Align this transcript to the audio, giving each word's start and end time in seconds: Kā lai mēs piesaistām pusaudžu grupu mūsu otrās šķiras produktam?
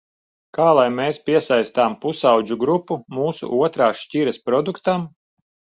Kā 0.57 0.69
lai 0.77 0.85
mēs 0.99 1.19
piesaistām 1.27 1.97
pusaudžu 2.07 2.59
grupu 2.65 2.99
mūsu 3.19 3.53
otrās 3.69 4.05
šķiras 4.07 4.45
produktam? 4.49 5.11